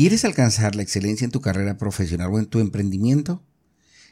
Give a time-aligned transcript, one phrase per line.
[0.00, 3.44] ¿Quieres alcanzar la excelencia en tu carrera profesional o en tu emprendimiento?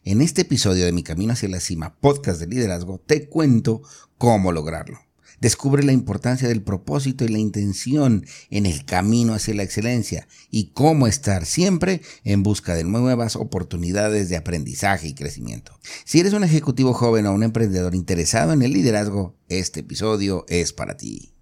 [0.04, 3.80] En este episodio de Mi Camino hacia la Cima, podcast de liderazgo, te cuento
[4.18, 5.00] cómo lograrlo.
[5.40, 10.72] Descubre la importancia del propósito y la intención en el camino hacia la excelencia y
[10.74, 15.72] cómo estar siempre en busca de nuevas oportunidades de aprendizaje y crecimiento.
[16.04, 20.74] Si eres un ejecutivo joven o un emprendedor interesado en el liderazgo, este episodio es
[20.74, 21.32] para ti.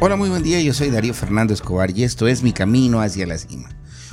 [0.00, 3.26] Hola, muy buen día, yo soy Darío Fernando Escobar y esto es Mi Camino hacia
[3.26, 3.68] la Cima,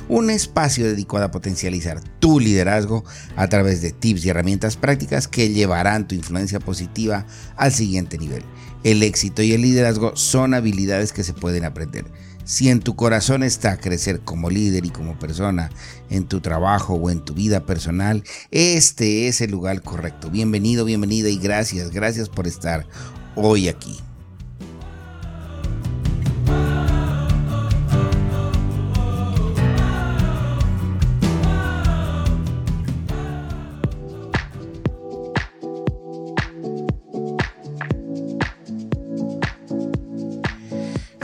[0.09, 3.03] un espacio dedicado a potencializar tu liderazgo
[3.35, 8.41] a través de tips y herramientas prácticas que llevarán tu influencia positiva al siguiente nivel.
[8.83, 12.05] El éxito y el liderazgo son habilidades que se pueden aprender.
[12.45, 15.69] Si en tu corazón está crecer como líder y como persona,
[16.09, 20.31] en tu trabajo o en tu vida personal, este es el lugar correcto.
[20.31, 22.87] Bienvenido, bienvenida y gracias, gracias por estar
[23.35, 23.99] hoy aquí.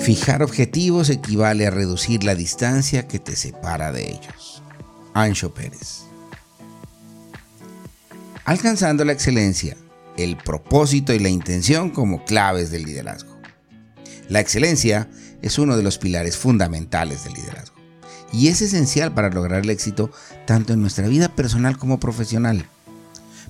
[0.01, 4.63] Fijar objetivos equivale a reducir la distancia que te separa de ellos.
[5.13, 6.05] Ancho Pérez.
[8.43, 9.77] Alcanzando la excelencia,
[10.17, 13.37] el propósito y la intención como claves del liderazgo.
[14.27, 15.07] La excelencia
[15.43, 17.75] es uno de los pilares fundamentales del liderazgo
[18.33, 20.11] y es esencial para lograr el éxito
[20.47, 22.65] tanto en nuestra vida personal como profesional.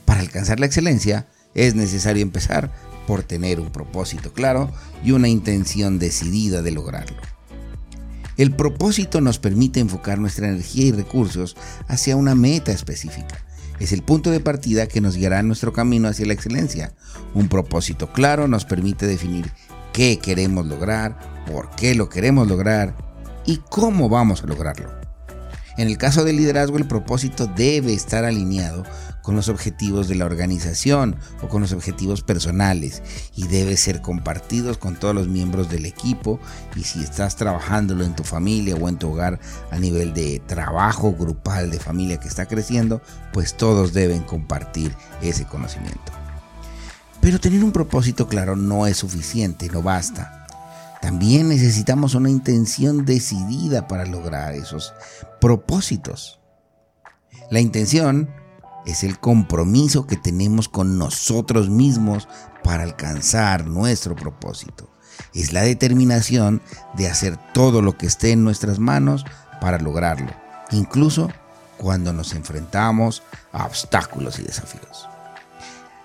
[0.03, 2.73] Para alcanzar la excelencia es necesario empezar
[3.11, 4.71] por tener un propósito claro
[5.03, 7.17] y una intención decidida de lograrlo.
[8.37, 11.57] El propósito nos permite enfocar nuestra energía y recursos
[11.89, 13.43] hacia una meta específica.
[13.81, 16.94] Es el punto de partida que nos guiará en nuestro camino hacia la excelencia.
[17.33, 19.51] Un propósito claro nos permite definir
[19.91, 22.95] qué queremos lograr, por qué lo queremos lograr
[23.45, 25.00] y cómo vamos a lograrlo.
[25.77, 28.83] En el caso del liderazgo, el propósito debe estar alineado
[29.21, 33.01] con los objetivos de la organización o con los objetivos personales
[33.35, 36.39] y debe ser compartidos con todos los miembros del equipo
[36.75, 39.39] y si estás trabajándolo en tu familia o en tu hogar
[39.69, 43.01] a nivel de trabajo grupal de familia que está creciendo,
[43.31, 46.11] pues todos deben compartir ese conocimiento.
[47.21, 50.41] Pero tener un propósito claro no es suficiente, no basta.
[51.01, 54.94] También necesitamos una intención decidida para lograr esos
[55.39, 56.39] propósitos.
[57.50, 58.29] La intención
[58.85, 62.28] es el compromiso que tenemos con nosotros mismos
[62.63, 64.89] para alcanzar nuestro propósito.
[65.34, 66.62] Es la determinación
[66.95, 69.25] de hacer todo lo que esté en nuestras manos
[69.59, 70.31] para lograrlo,
[70.72, 71.29] incluso
[71.78, 75.10] cuando nos enfrentamos a obstáculos y desafíos.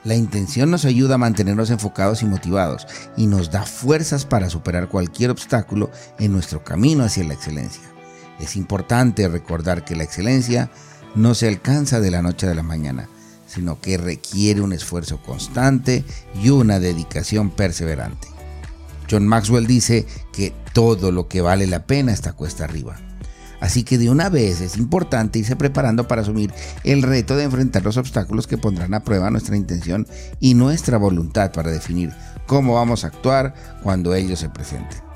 [0.06, 2.87] La intención nos ayuda a mantenernos enfocados y motivados
[3.17, 5.91] y nos da fuerzas para superar cualquier obstáculo
[6.21, 7.83] en nuestro camino hacia la excelencia.
[8.39, 10.71] Es importante recordar que la excelencia
[11.16, 13.09] no se alcanza de la noche a la mañana,
[13.49, 16.05] sino que requiere un esfuerzo constante
[16.41, 18.28] y una dedicación perseverante.
[19.11, 22.97] John Maxwell dice que todo lo que vale la pena está cuesta arriba.
[23.61, 26.53] Así que de una vez es importante irse preparando para asumir
[26.84, 30.06] el reto de enfrentar los obstáculos que pondrán a prueba nuestra intención
[30.41, 32.12] y nuestra voluntad para definir
[32.47, 35.06] cómo vamos a actuar cuando ellos se presenten.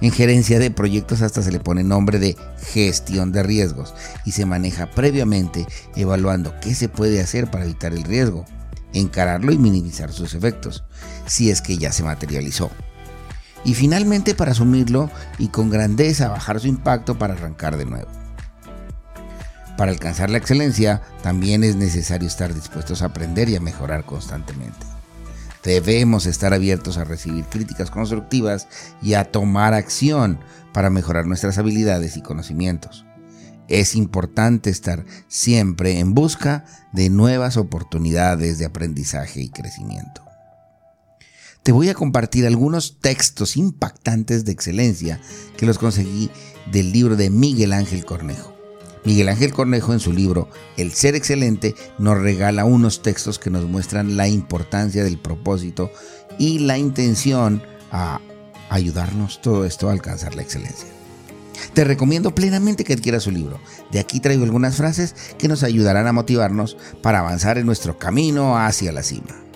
[0.00, 2.36] En gerencia de proyectos hasta se le pone nombre de
[2.72, 3.94] gestión de riesgos
[4.24, 5.66] y se maneja previamente
[5.96, 8.44] evaluando qué se puede hacer para evitar el riesgo,
[8.92, 10.84] encararlo y minimizar sus efectos,
[11.26, 12.70] si es que ya se materializó.
[13.64, 18.08] Y finalmente para asumirlo y con grandeza bajar su impacto para arrancar de nuevo.
[19.76, 24.86] Para alcanzar la excelencia también es necesario estar dispuestos a aprender y a mejorar constantemente.
[25.64, 28.66] Debemos estar abiertos a recibir críticas constructivas
[29.00, 30.40] y a tomar acción
[30.72, 33.06] para mejorar nuestras habilidades y conocimientos.
[33.68, 40.31] Es importante estar siempre en busca de nuevas oportunidades de aprendizaje y crecimiento.
[41.62, 45.20] Te voy a compartir algunos textos impactantes de excelencia
[45.56, 46.28] que los conseguí
[46.72, 48.52] del libro de Miguel Ángel Cornejo.
[49.04, 53.64] Miguel Ángel Cornejo en su libro El ser excelente nos regala unos textos que nos
[53.64, 55.92] muestran la importancia del propósito
[56.36, 57.62] y la intención
[57.92, 58.20] a
[58.68, 60.88] ayudarnos todo esto a alcanzar la excelencia.
[61.74, 63.60] Te recomiendo plenamente que adquieras su libro.
[63.92, 68.58] De aquí traigo algunas frases que nos ayudarán a motivarnos para avanzar en nuestro camino
[68.58, 69.51] hacia la cima.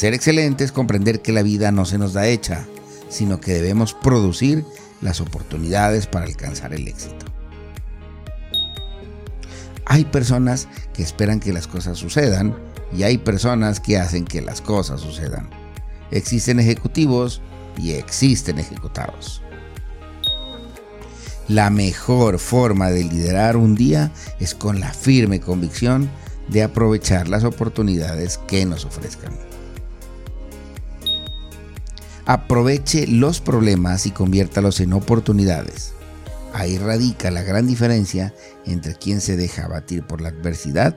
[0.00, 2.66] Ser excelente es comprender que la vida no se nos da hecha,
[3.10, 4.64] sino que debemos producir
[5.02, 7.26] las oportunidades para alcanzar el éxito.
[9.84, 12.56] Hay personas que esperan que las cosas sucedan
[12.96, 15.50] y hay personas que hacen que las cosas sucedan.
[16.10, 17.42] Existen ejecutivos
[17.76, 19.42] y existen ejecutados.
[21.46, 26.08] La mejor forma de liderar un día es con la firme convicción
[26.48, 29.49] de aprovechar las oportunidades que nos ofrezcan.
[32.30, 35.94] Aproveche los problemas y conviértalos en oportunidades.
[36.54, 38.32] Ahí radica la gran diferencia
[38.64, 40.96] entre quien se deja abatir por la adversidad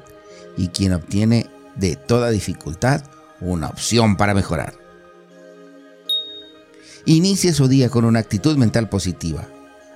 [0.57, 3.01] y quien obtiene de toda dificultad
[3.41, 4.75] una opción para mejorar.
[7.05, 9.47] Inicie su día con una actitud mental positiva.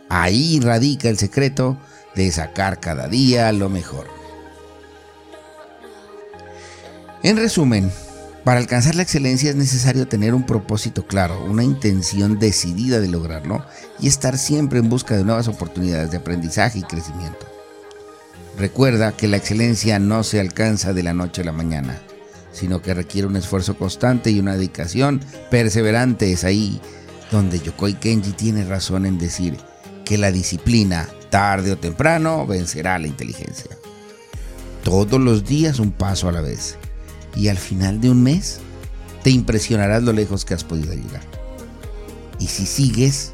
[0.09, 1.77] Ahí radica el secreto
[2.15, 4.07] de sacar cada día lo mejor.
[7.21, 7.91] En resumen,
[8.47, 13.65] para alcanzar la excelencia es necesario tener un propósito claro, una intención decidida de lograrlo
[13.99, 17.45] y estar siempre en busca de nuevas oportunidades de aprendizaje y crecimiento.
[18.57, 21.99] Recuerda que la excelencia no se alcanza de la noche a la mañana,
[22.53, 25.19] sino que requiere un esfuerzo constante y una dedicación
[25.51, 26.31] perseverante.
[26.31, 26.79] Es ahí
[27.33, 29.57] donde Yokoi Kenji tiene razón en decir
[30.05, 33.71] que la disciplina, tarde o temprano, vencerá la inteligencia.
[34.85, 36.77] Todos los días un paso a la vez
[37.37, 38.59] y al final de un mes
[39.23, 41.21] te impresionarás lo lejos que has podido llegar.
[42.39, 43.31] Y si sigues,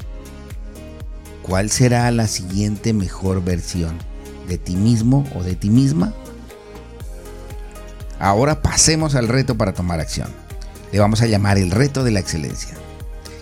[1.42, 3.96] ¿cuál será la siguiente mejor versión
[4.46, 6.12] de ti mismo o de ti misma?
[8.18, 10.28] Ahora pasemos al reto para tomar acción.
[10.92, 12.74] Le vamos a llamar el reto de la excelencia.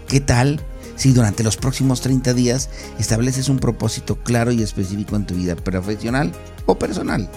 [0.07, 0.61] ¿Qué tal
[0.97, 5.57] si durante los próximos 30 días estableces un propósito claro y específico en tu vida
[5.57, 6.33] profesional
[6.67, 7.29] o personal?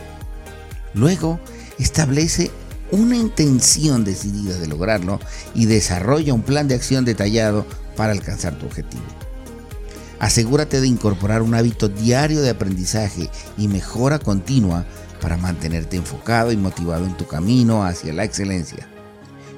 [0.94, 1.40] Luego,
[1.78, 2.52] establece
[2.92, 5.20] una intención decidida de lograrlo
[5.54, 7.66] y desarrolla un plan de acción detallado
[7.96, 9.04] para alcanzar tu objetivo.
[10.20, 14.86] Asegúrate de incorporar un hábito diario de aprendizaje y mejora continua
[15.22, 18.88] para mantenerte enfocado y motivado en tu camino hacia la excelencia.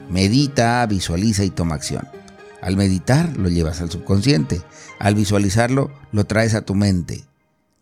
[0.10, 2.08] Medita, visualiza y toma acción.
[2.62, 4.62] Al meditar lo llevas al subconsciente,
[5.00, 7.26] al visualizarlo lo traes a tu mente,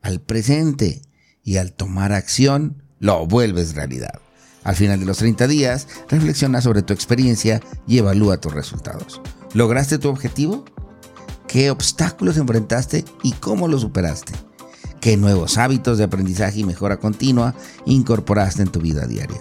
[0.01, 1.01] al presente
[1.43, 4.24] y al tomar acción lo vuelves realidad.
[4.65, 9.21] Al final de los 30 días, reflexiona sobre tu experiencia y evalúa tus resultados.
[9.53, 10.65] ¿Lograste tu objetivo?
[11.47, 14.33] ¿Qué obstáculos enfrentaste y cómo los superaste?
[14.99, 17.53] ¿Qué nuevos hábitos de aprendizaje y mejora continua
[17.85, 19.39] incorporaste en tu vida diaria?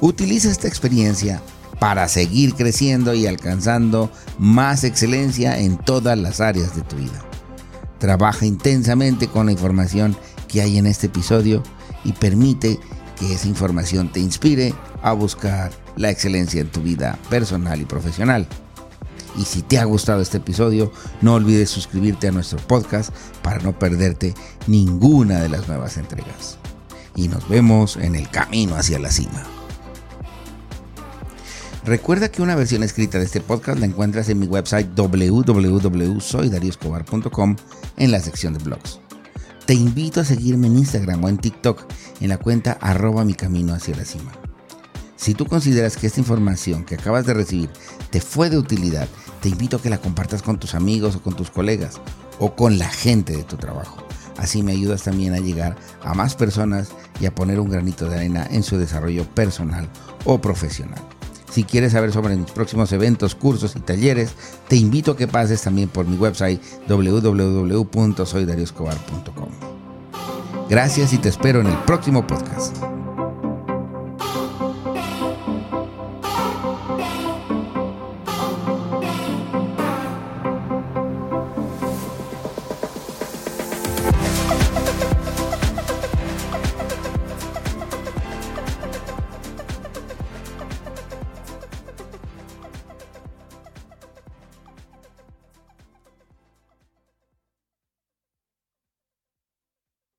[0.00, 1.40] Utiliza esta experiencia
[1.78, 7.24] para seguir creciendo y alcanzando más excelencia en todas las áreas de tu vida.
[7.98, 10.16] Trabaja intensamente con la información
[10.48, 11.62] que hay en este episodio
[12.04, 12.80] y permite
[13.22, 18.48] que esa información te inspire a buscar la excelencia en tu vida personal y profesional.
[19.38, 23.78] Y si te ha gustado este episodio, no olvides suscribirte a nuestro podcast para no
[23.78, 24.34] perderte
[24.66, 26.58] ninguna de las nuevas entregas.
[27.14, 29.44] Y nos vemos en el camino hacia la cima.
[31.84, 37.56] Recuerda que una versión escrita de este podcast la encuentras en mi website www.soydarioscobar.com
[37.96, 38.98] en la sección de blogs.
[39.66, 41.86] Te invito a seguirme en Instagram o en TikTok
[42.22, 44.30] en la cuenta arroba mi camino hacia la cima.
[45.16, 47.70] Si tú consideras que esta información que acabas de recibir
[48.10, 49.08] te fue de utilidad,
[49.40, 52.00] te invito a que la compartas con tus amigos o con tus colegas
[52.38, 53.98] o con la gente de tu trabajo.
[54.36, 56.88] Así me ayudas también a llegar a más personas
[57.20, 59.88] y a poner un granito de arena en su desarrollo personal
[60.24, 61.02] o profesional.
[61.50, 64.30] Si quieres saber sobre mis próximos eventos, cursos y talleres,
[64.68, 69.81] te invito a que pases también por mi website www.soydarioscobar.com.
[70.68, 72.91] Gracias y te espero en el próximo podcast.